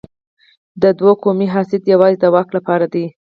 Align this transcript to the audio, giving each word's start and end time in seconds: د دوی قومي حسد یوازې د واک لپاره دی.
د 0.81 0.83
دوی 0.99 1.13
قومي 1.21 1.47
حسد 1.53 1.81
یوازې 1.93 2.17
د 2.19 2.25
واک 2.33 2.49
لپاره 2.57 2.85
دی. 2.93 3.05